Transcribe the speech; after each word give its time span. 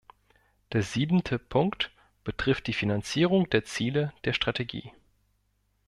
Der 0.73 0.81
siebente 0.81 1.37
Punkt 1.37 1.91
betrifft 2.23 2.65
die 2.65 2.73
Finanzierung 2.73 3.47
der 3.51 3.65
Ziele 3.65 4.11
der 4.23 4.33
Strategie. 4.33 4.91